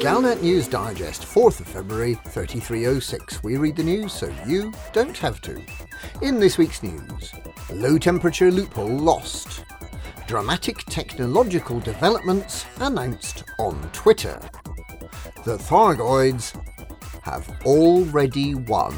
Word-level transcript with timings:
Galnet 0.00 0.40
News 0.40 0.66
Digest, 0.66 1.26
4th 1.26 1.60
of 1.60 1.66
February, 1.66 2.14
3306. 2.14 3.42
We 3.42 3.58
read 3.58 3.76
the 3.76 3.84
news 3.84 4.14
so 4.14 4.32
you 4.46 4.72
don't 4.94 5.18
have 5.18 5.42
to. 5.42 5.62
In 6.22 6.40
this 6.40 6.56
week's 6.56 6.82
news, 6.82 7.34
low 7.70 7.98
temperature 7.98 8.50
loophole 8.50 8.88
lost. 8.88 9.66
Dramatic 10.26 10.78
technological 10.86 11.80
developments 11.80 12.64
announced 12.80 13.44
on 13.58 13.78
Twitter. 13.92 14.40
The 15.44 15.58
Thargoids 15.58 16.58
have 17.20 17.46
already 17.66 18.54
won. 18.54 18.94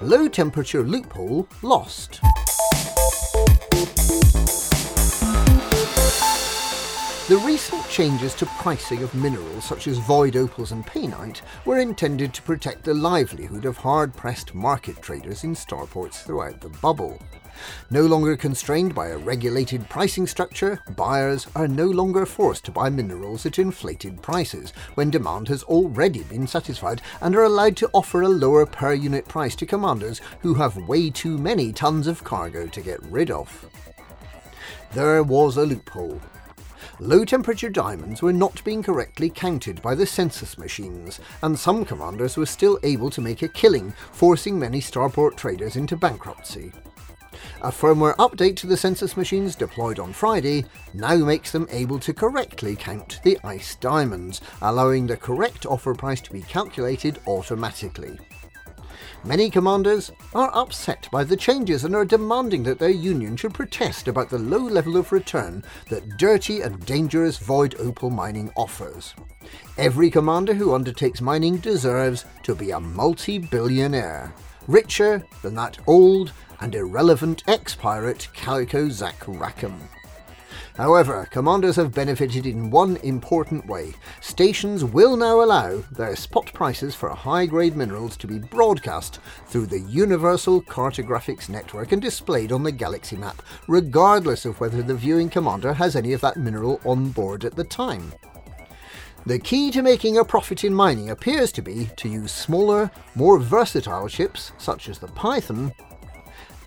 Low 0.00 0.28
temperature 0.28 0.84
loophole 0.84 1.48
lost. 1.62 2.20
The 7.28 7.36
recent 7.36 7.86
changes 7.90 8.32
to 8.36 8.46
pricing 8.46 9.02
of 9.02 9.14
minerals 9.14 9.62
such 9.62 9.86
as 9.86 9.98
void 9.98 10.34
opals 10.34 10.72
and 10.72 10.86
painite 10.86 11.42
were 11.66 11.78
intended 11.78 12.32
to 12.32 12.40
protect 12.40 12.84
the 12.84 12.94
livelihood 12.94 13.66
of 13.66 13.76
hard-pressed 13.76 14.54
market 14.54 15.02
traders 15.02 15.44
in 15.44 15.54
starports 15.54 16.22
throughout 16.22 16.62
the 16.62 16.70
bubble. 16.70 17.20
No 17.90 18.06
longer 18.06 18.34
constrained 18.34 18.94
by 18.94 19.08
a 19.08 19.18
regulated 19.18 19.90
pricing 19.90 20.26
structure, 20.26 20.80
buyers 20.96 21.46
are 21.54 21.68
no 21.68 21.84
longer 21.84 22.24
forced 22.24 22.64
to 22.64 22.70
buy 22.70 22.88
minerals 22.88 23.44
at 23.44 23.58
inflated 23.58 24.22
prices 24.22 24.70
when 24.94 25.10
demand 25.10 25.48
has 25.48 25.62
already 25.64 26.22
been 26.22 26.46
satisfied 26.46 27.02
and 27.20 27.36
are 27.36 27.44
allowed 27.44 27.76
to 27.76 27.90
offer 27.92 28.22
a 28.22 28.28
lower 28.28 28.64
per 28.64 28.94
unit 28.94 29.28
price 29.28 29.54
to 29.56 29.66
commanders 29.66 30.22
who 30.40 30.54
have 30.54 30.88
way 30.88 31.10
too 31.10 31.36
many 31.36 31.74
tons 31.74 32.06
of 32.06 32.24
cargo 32.24 32.66
to 32.68 32.80
get 32.80 33.02
rid 33.02 33.30
of. 33.30 33.66
There 34.94 35.22
was 35.22 35.58
a 35.58 35.66
loophole 35.66 36.22
low 37.00 37.24
temperature 37.24 37.70
diamonds 37.70 38.22
were 38.22 38.32
not 38.32 38.62
being 38.64 38.82
correctly 38.82 39.30
counted 39.30 39.80
by 39.82 39.94
the 39.94 40.06
census 40.06 40.58
machines, 40.58 41.20
and 41.42 41.58
some 41.58 41.84
commanders 41.84 42.36
were 42.36 42.46
still 42.46 42.78
able 42.82 43.10
to 43.10 43.20
make 43.20 43.42
a 43.42 43.48
killing, 43.48 43.92
forcing 44.12 44.58
many 44.58 44.80
starport 44.80 45.36
traders 45.36 45.76
into 45.76 45.96
bankruptcy. 45.96 46.72
A 47.62 47.70
firmware 47.70 48.16
update 48.16 48.56
to 48.56 48.66
the 48.66 48.76
census 48.76 49.16
machines 49.16 49.54
deployed 49.54 49.98
on 49.98 50.12
Friday 50.12 50.64
now 50.94 51.16
makes 51.16 51.52
them 51.52 51.66
able 51.70 51.98
to 52.00 52.12
correctly 52.12 52.76
count 52.76 53.20
the 53.22 53.38
ice 53.44 53.76
diamonds, 53.76 54.40
allowing 54.62 55.06
the 55.06 55.16
correct 55.16 55.66
offer 55.66 55.94
price 55.94 56.20
to 56.22 56.32
be 56.32 56.42
calculated 56.42 57.18
automatically. 57.26 58.18
Many 59.24 59.50
commanders 59.50 60.10
are 60.34 60.50
upset 60.54 61.08
by 61.10 61.24
the 61.24 61.36
changes 61.36 61.84
and 61.84 61.94
are 61.94 62.04
demanding 62.04 62.62
that 62.64 62.78
their 62.78 62.88
union 62.88 63.36
should 63.36 63.54
protest 63.54 64.08
about 64.08 64.30
the 64.30 64.38
low 64.38 64.58
level 64.58 64.96
of 64.96 65.12
return 65.12 65.64
that 65.88 66.16
dirty 66.16 66.60
and 66.60 66.84
dangerous 66.86 67.38
void 67.38 67.74
opal 67.78 68.10
mining 68.10 68.50
offers. 68.56 69.14
Every 69.76 70.10
commander 70.10 70.54
who 70.54 70.74
undertakes 70.74 71.20
mining 71.20 71.58
deserves 71.58 72.24
to 72.44 72.54
be 72.54 72.70
a 72.70 72.80
multi-billionaire, 72.80 74.32
richer 74.66 75.24
than 75.42 75.54
that 75.54 75.78
old 75.86 76.32
and 76.60 76.74
irrelevant 76.74 77.44
ex-pirate 77.46 78.28
Calico 78.34 78.88
Jack 78.88 79.16
Rackham. 79.26 79.78
However, 80.78 81.26
commanders 81.32 81.74
have 81.74 81.92
benefited 81.92 82.46
in 82.46 82.70
one 82.70 82.98
important 82.98 83.66
way. 83.66 83.94
Stations 84.20 84.84
will 84.84 85.16
now 85.16 85.42
allow 85.42 85.82
their 85.90 86.14
spot 86.14 86.52
prices 86.54 86.94
for 86.94 87.10
high-grade 87.10 87.74
minerals 87.74 88.16
to 88.18 88.28
be 88.28 88.38
broadcast 88.38 89.18
through 89.48 89.66
the 89.66 89.80
Universal 89.80 90.62
Cartographics 90.62 91.48
Network 91.48 91.90
and 91.90 92.00
displayed 92.00 92.52
on 92.52 92.62
the 92.62 92.70
galaxy 92.70 93.16
map, 93.16 93.42
regardless 93.66 94.44
of 94.44 94.60
whether 94.60 94.80
the 94.80 94.94
viewing 94.94 95.28
commander 95.28 95.72
has 95.72 95.96
any 95.96 96.12
of 96.12 96.20
that 96.20 96.36
mineral 96.36 96.80
on 96.84 97.10
board 97.10 97.44
at 97.44 97.56
the 97.56 97.64
time. 97.64 98.12
The 99.26 99.40
key 99.40 99.72
to 99.72 99.82
making 99.82 100.16
a 100.16 100.24
profit 100.24 100.62
in 100.62 100.72
mining 100.72 101.10
appears 101.10 101.50
to 101.52 101.62
be 101.62 101.90
to 101.96 102.08
use 102.08 102.30
smaller, 102.30 102.88
more 103.16 103.40
versatile 103.40 104.06
ships, 104.06 104.52
such 104.58 104.88
as 104.88 105.00
the 105.00 105.08
Python, 105.08 105.72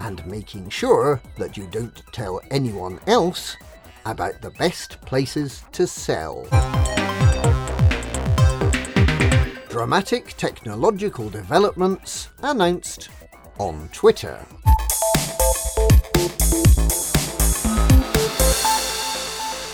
and 0.01 0.25
making 0.27 0.67
sure 0.67 1.21
that 1.37 1.55
you 1.55 1.65
don't 1.67 2.03
tell 2.11 2.41
anyone 2.51 2.99
else 3.07 3.55
about 4.05 4.41
the 4.41 4.51
best 4.51 4.99
places 5.01 5.63
to 5.71 5.87
sell. 5.87 6.47
Dramatic 9.69 10.35
technological 10.37 11.29
developments 11.29 12.29
announced 12.41 13.09
on 13.57 13.89
Twitter. 13.93 14.45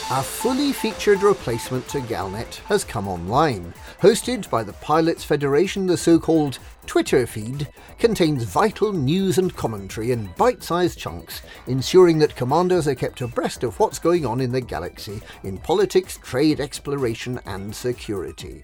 A 0.09 0.23
fully 0.23 0.71
featured 0.71 1.21
replacement 1.21 1.85
to 1.89 1.99
Galnet 1.99 2.61
has 2.67 2.85
come 2.85 3.09
online. 3.09 3.73
Hosted 4.01 4.49
by 4.49 4.63
the 4.63 4.71
Pilots 4.71 5.25
Federation, 5.25 5.85
the 5.85 5.97
so 5.97 6.17
called 6.17 6.59
Twitter 6.85 7.27
feed 7.27 7.67
contains 7.99 8.43
vital 8.43 8.93
news 8.93 9.37
and 9.37 9.53
commentary 9.53 10.13
in 10.13 10.29
bite 10.37 10.63
sized 10.63 10.97
chunks, 10.97 11.41
ensuring 11.67 12.19
that 12.19 12.37
commanders 12.37 12.87
are 12.87 12.95
kept 12.95 13.19
abreast 13.19 13.65
of 13.65 13.77
what's 13.81 13.99
going 13.99 14.25
on 14.25 14.39
in 14.39 14.53
the 14.53 14.61
galaxy 14.61 15.19
in 15.43 15.57
politics, 15.57 16.17
trade, 16.23 16.61
exploration, 16.61 17.41
and 17.45 17.75
security. 17.75 18.63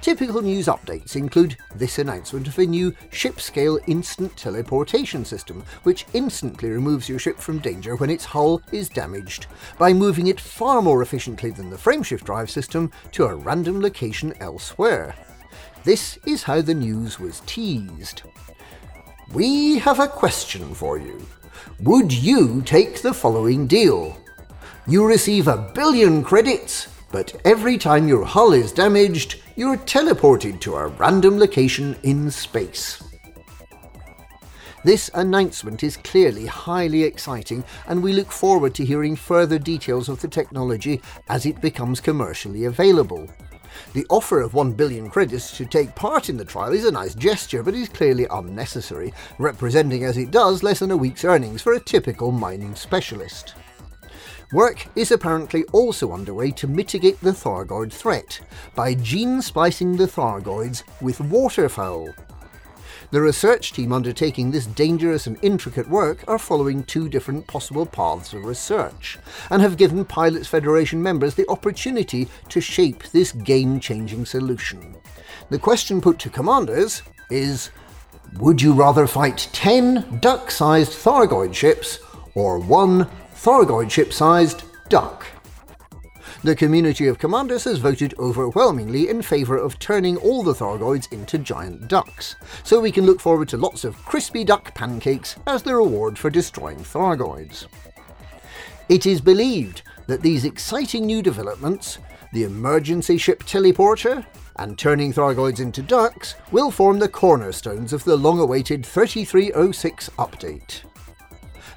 Typical 0.00 0.42
news 0.42 0.66
updates 0.66 1.16
include 1.16 1.56
this 1.74 1.98
announcement 1.98 2.46
of 2.46 2.58
a 2.58 2.66
new 2.66 2.94
ship 3.10 3.40
scale 3.40 3.78
instant 3.86 4.36
teleportation 4.36 5.24
system, 5.24 5.64
which 5.82 6.06
instantly 6.12 6.70
removes 6.70 7.08
your 7.08 7.18
ship 7.18 7.38
from 7.38 7.58
danger 7.58 7.96
when 7.96 8.10
its 8.10 8.24
hull 8.24 8.62
is 8.72 8.88
damaged, 8.88 9.46
by 9.78 9.92
moving 9.92 10.28
it 10.28 10.40
far 10.40 10.82
more 10.82 11.02
efficiently 11.02 11.50
than 11.50 11.70
the 11.70 11.76
frameshift 11.76 12.24
drive 12.24 12.50
system 12.50 12.90
to 13.12 13.24
a 13.24 13.34
random 13.34 13.80
location 13.80 14.32
elsewhere. 14.40 15.14
This 15.84 16.18
is 16.26 16.42
how 16.42 16.60
the 16.60 16.74
news 16.74 17.20
was 17.20 17.40
teased. 17.46 18.22
We 19.32 19.78
have 19.78 20.00
a 20.00 20.08
question 20.08 20.74
for 20.74 20.98
you. 20.98 21.26
Would 21.80 22.12
you 22.12 22.62
take 22.62 23.02
the 23.02 23.14
following 23.14 23.66
deal? 23.66 24.16
You 24.86 25.04
receive 25.04 25.48
a 25.48 25.70
billion 25.74 26.22
credits, 26.22 26.88
but 27.16 27.34
every 27.46 27.78
time 27.78 28.06
your 28.06 28.26
hull 28.26 28.52
is 28.52 28.72
damaged, 28.72 29.40
you're 29.56 29.78
teleported 29.78 30.60
to 30.60 30.74
a 30.74 30.88
random 30.88 31.38
location 31.38 31.96
in 32.02 32.30
space. 32.30 33.02
This 34.84 35.10
announcement 35.14 35.82
is 35.82 35.96
clearly 35.96 36.44
highly 36.44 37.04
exciting, 37.04 37.64
and 37.86 38.02
we 38.02 38.12
look 38.12 38.30
forward 38.30 38.74
to 38.74 38.84
hearing 38.84 39.16
further 39.16 39.58
details 39.58 40.10
of 40.10 40.20
the 40.20 40.28
technology 40.28 41.00
as 41.30 41.46
it 41.46 41.58
becomes 41.62 42.02
commercially 42.02 42.66
available. 42.66 43.26
The 43.94 44.04
offer 44.10 44.42
of 44.42 44.52
1 44.52 44.74
billion 44.74 45.08
credits 45.08 45.56
to 45.56 45.64
take 45.64 45.94
part 45.94 46.28
in 46.28 46.36
the 46.36 46.44
trial 46.44 46.74
is 46.74 46.84
a 46.84 46.92
nice 46.92 47.14
gesture, 47.14 47.62
but 47.62 47.72
is 47.72 47.88
clearly 47.88 48.26
unnecessary, 48.30 49.14
representing 49.38 50.04
as 50.04 50.18
it 50.18 50.30
does 50.30 50.62
less 50.62 50.80
than 50.80 50.90
a 50.90 50.96
week's 50.98 51.24
earnings 51.24 51.62
for 51.62 51.72
a 51.72 51.80
typical 51.80 52.30
mining 52.30 52.74
specialist. 52.74 53.54
Work 54.52 54.86
is 54.94 55.10
apparently 55.10 55.64
also 55.72 56.12
underway 56.12 56.52
to 56.52 56.68
mitigate 56.68 57.20
the 57.20 57.32
Thargoid 57.32 57.92
threat 57.92 58.40
by 58.76 58.94
gene 58.94 59.42
splicing 59.42 59.96
the 59.96 60.06
Thargoids 60.06 60.84
with 61.00 61.20
waterfowl. 61.20 62.14
The 63.10 63.20
research 63.20 63.72
team 63.72 63.92
undertaking 63.92 64.50
this 64.50 64.66
dangerous 64.66 65.26
and 65.26 65.36
intricate 65.42 65.88
work 65.88 66.24
are 66.28 66.38
following 66.38 66.84
two 66.84 67.08
different 67.08 67.46
possible 67.48 67.86
paths 67.86 68.34
of 68.34 68.44
research, 68.44 69.18
and 69.50 69.60
have 69.62 69.76
given 69.76 70.04
Pilots 70.04 70.46
Federation 70.46 71.02
members 71.02 71.34
the 71.34 71.48
opportunity 71.48 72.28
to 72.48 72.60
shape 72.60 73.02
this 73.08 73.32
game 73.32 73.80
changing 73.80 74.26
solution. 74.26 74.94
The 75.50 75.58
question 75.58 76.00
put 76.00 76.20
to 76.20 76.30
commanders 76.30 77.02
is 77.30 77.70
Would 78.38 78.62
you 78.62 78.72
rather 78.74 79.08
fight 79.08 79.48
10 79.52 80.20
duck 80.20 80.52
sized 80.52 80.92
Thargoid 80.92 81.52
ships 81.52 81.98
or 82.34 82.58
one 82.60 83.08
Thargoid 83.36 83.90
ship 83.90 84.12
sized 84.12 84.64
duck? 84.88 85.24
The 86.42 86.56
community 86.56 87.06
of 87.06 87.18
commanders 87.18 87.64
has 87.64 87.78
voted 87.78 88.14
overwhelmingly 88.18 89.08
in 89.08 89.22
favour 89.22 89.56
of 89.56 89.78
turning 89.78 90.16
all 90.16 90.42
the 90.42 90.54
Thargoids 90.54 91.12
into 91.12 91.38
giant 91.38 91.86
ducks, 91.86 92.34
so 92.64 92.80
we 92.80 92.90
can 92.90 93.06
look 93.06 93.20
forward 93.20 93.48
to 93.50 93.56
lots 93.56 93.84
of 93.84 93.96
crispy 94.04 94.42
duck 94.42 94.74
pancakes 94.74 95.36
as 95.46 95.62
the 95.62 95.76
reward 95.76 96.18
for 96.18 96.30
destroying 96.30 96.78
Thargoids. 96.78 97.66
It 98.88 99.06
is 99.06 99.20
believed 99.20 99.82
that 100.06 100.22
these 100.22 100.44
exciting 100.44 101.06
new 101.06 101.22
developments, 101.22 101.98
the 102.32 102.44
emergency 102.44 103.18
ship 103.18 103.44
teleporter, 103.44 104.24
and 104.56 104.78
turning 104.78 105.12
Thargoids 105.12 105.60
into 105.60 105.82
ducks, 105.82 106.34
will 106.50 106.70
form 106.70 106.98
the 106.98 107.08
cornerstones 107.08 107.92
of 107.92 108.02
the 108.04 108.16
long 108.16 108.40
awaited 108.40 108.84
3306 108.84 110.08
update. 110.18 110.82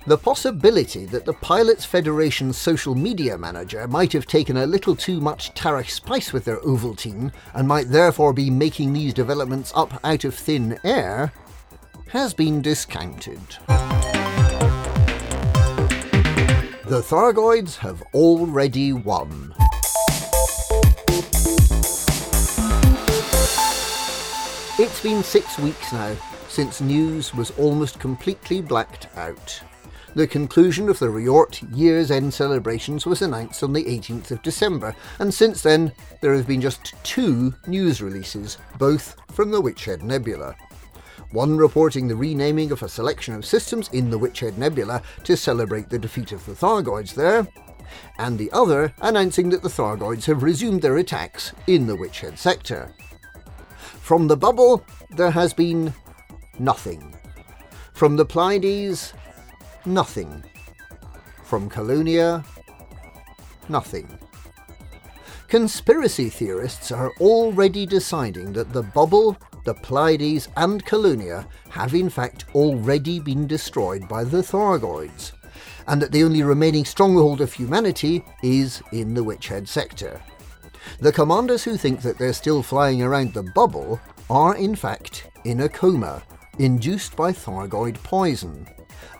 The 0.09 0.17
possibility 0.17 1.05
that 1.05 1.25
the 1.25 1.33
Pilots 1.33 1.85
Federation's 1.85 2.57
social 2.57 2.95
media 2.95 3.37
manager 3.37 3.87
might 3.87 4.11
have 4.13 4.25
taken 4.25 4.57
a 4.57 4.65
little 4.65 4.95
too 4.95 5.21
much 5.21 5.53
Tarach 5.53 5.87
Spice 5.87 6.33
with 6.33 6.45
their 6.45 6.57
Ovaltine 6.61 7.31
and 7.53 7.67
might 7.67 7.89
therefore 7.89 8.33
be 8.33 8.49
making 8.49 8.91
these 8.91 9.13
developments 9.13 9.71
up 9.75 10.03
out 10.03 10.23
of 10.23 10.33
thin 10.33 10.79
air 10.83 11.31
has 12.07 12.33
been 12.33 12.59
discounted. 12.59 13.39
The 16.87 17.03
Thargoids 17.03 17.75
have 17.75 18.01
already 18.15 18.93
won. 18.93 19.53
It's 24.79 25.03
been 25.03 25.21
six 25.21 25.59
weeks 25.59 25.93
now 25.93 26.15
since 26.47 26.81
news 26.81 27.35
was 27.35 27.51
almost 27.59 27.99
completely 27.99 28.59
blacked 28.59 29.07
out. 29.15 29.61
The 30.15 30.27
conclusion 30.27 30.89
of 30.89 30.97
the 30.97 31.07
Riort 31.07 31.61
year's 31.75 32.09
end 32.09 32.33
celebrations 32.33 33.05
was 33.05 33.21
announced 33.21 33.61
on 33.63 33.73
the 33.73 33.83
18th 33.83 34.31
of 34.31 34.41
December, 34.41 34.95
and 35.19 35.31
since 35.31 35.61
then 35.61 35.91
there 36.21 36.33
have 36.33 36.47
been 36.47 36.61
just 36.61 36.95
two 37.03 37.53
news 37.67 38.01
releases, 38.01 38.57
both 38.79 39.15
from 39.31 39.51
the 39.51 39.61
Witchhead 39.61 40.01
Nebula. 40.01 40.55
One 41.31 41.57
reporting 41.57 42.07
the 42.07 42.15
renaming 42.15 42.71
of 42.71 42.81
a 42.81 42.89
selection 42.89 43.35
of 43.35 43.45
systems 43.45 43.87
in 43.89 44.09
the 44.09 44.17
Witchhead 44.17 44.57
Nebula 44.57 45.03
to 45.25 45.37
celebrate 45.37 45.89
the 45.89 45.99
defeat 45.99 46.31
of 46.31 46.43
the 46.45 46.53
Thargoids 46.53 47.13
there, 47.13 47.47
and 48.17 48.37
the 48.37 48.51
other 48.51 48.91
announcing 49.01 49.49
that 49.49 49.61
the 49.61 49.69
Thargoids 49.69 50.25
have 50.25 50.41
resumed 50.41 50.81
their 50.81 50.97
attacks 50.97 51.53
in 51.67 51.85
the 51.85 51.95
Witchhead 51.95 52.37
sector. 52.37 52.91
From 53.75 54.27
the 54.27 54.37
bubble, 54.37 54.83
there 55.15 55.31
has 55.31 55.53
been 55.53 55.93
nothing. 56.57 57.15
From 57.93 58.15
the 58.15 58.25
Pleiades, 58.25 59.13
nothing. 59.85 60.43
From 61.43 61.69
Colonia, 61.69 62.43
nothing. 63.67 64.07
Conspiracy 65.47 66.29
theorists 66.29 66.91
are 66.91 67.11
already 67.19 67.85
deciding 67.85 68.53
that 68.53 68.71
the 68.71 68.83
bubble, 68.83 69.35
the 69.65 69.73
Pleiades, 69.73 70.47
and 70.57 70.85
Colonia 70.85 71.47
have 71.69 71.95
in 71.95 72.09
fact 72.09 72.45
already 72.53 73.19
been 73.19 73.47
destroyed 73.47 74.07
by 74.07 74.23
the 74.23 74.43
Thargoids, 74.43 75.31
and 75.87 75.99
that 76.01 76.11
the 76.11 76.23
only 76.23 76.43
remaining 76.43 76.85
stronghold 76.85 77.41
of 77.41 77.51
humanity 77.51 78.23
is 78.43 78.83
in 78.91 79.15
the 79.15 79.23
Witchhead 79.23 79.67
sector. 79.67 80.21
The 80.99 81.11
commanders 81.11 81.63
who 81.63 81.77
think 81.77 82.01
that 82.01 82.19
they're 82.19 82.33
still 82.33 82.61
flying 82.61 83.01
around 83.01 83.33
the 83.33 83.49
bubble 83.55 83.99
are 84.29 84.55
in 84.55 84.75
fact 84.75 85.29
in 85.45 85.61
a 85.61 85.69
coma, 85.69 86.21
induced 86.59 87.15
by 87.15 87.31
Thargoid 87.31 87.95
poison, 88.03 88.67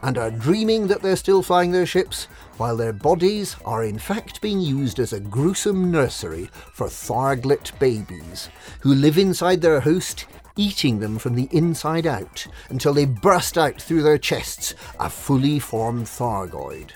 and 0.02 0.18
are 0.18 0.32
dreaming 0.32 0.88
that 0.88 1.02
they're 1.02 1.16
still 1.16 1.42
flying 1.42 1.72
their 1.72 1.86
ships, 1.86 2.26
while 2.58 2.78
their 2.78 2.94
bodies 2.94 3.56
are 3.66 3.84
in 3.84 4.00
fact 4.00 4.42
being 4.42 4.60
used 4.60 5.00
as 5.00 5.14
a 5.14 5.20
gruesome 5.20 5.92
nursery 5.92 6.50
for 6.74 6.88
Tharglit 6.88 7.78
babies, 7.80 8.50
who 8.82 8.94
live 8.94 9.18
inside 9.18 9.62
their 9.62 9.80
host, 9.80 10.26
eating 10.56 11.00
them 11.00 11.18
from 11.18 11.36
the 11.36 11.48
inside 11.52 12.06
out 12.06 12.46
until 12.70 12.94
they 12.94 13.06
burst 13.06 13.58
out 13.58 13.82
through 13.82 14.04
their 14.04 14.18
chests, 14.18 14.76
a 15.00 15.10
fully 15.10 15.60
formed 15.60 16.06
Thargoid. 16.06 16.92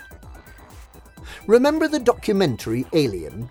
Remember 1.46 1.88
the 1.88 1.98
documentary 1.98 2.86
Alien? 2.92 3.50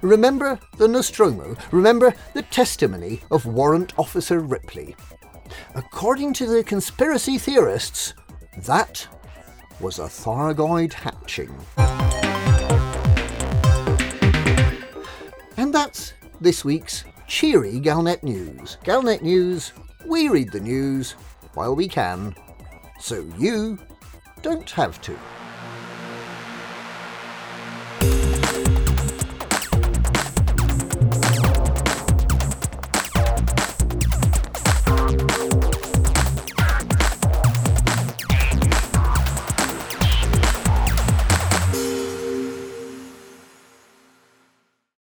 Remember 0.00 0.58
the 0.76 0.88
Nostromo? 0.88 1.56
Remember 1.70 2.14
the 2.34 2.42
testimony 2.42 3.20
of 3.30 3.46
Warrant 3.46 3.98
Officer 3.98 4.40
Ripley? 4.40 4.96
According 5.74 6.32
to 6.34 6.46
the 6.46 6.64
conspiracy 6.64 7.38
theorists, 7.38 8.14
that 8.58 9.06
was 9.80 9.98
a 9.98 10.04
Thargoid 10.04 10.92
hatching. 10.92 11.54
And 15.56 15.72
that's 15.74 16.14
this 16.40 16.64
week's 16.64 17.04
cheery 17.26 17.80
Galnet 17.80 18.22
News. 18.22 18.78
Galnet 18.84 19.22
News, 19.22 19.72
we 20.06 20.28
read 20.28 20.52
the 20.52 20.60
news 20.60 21.12
while 21.54 21.74
we 21.74 21.88
can, 21.88 22.34
so 23.00 23.26
you 23.38 23.78
don't 24.42 24.70
have 24.70 25.00
to. 25.02 25.18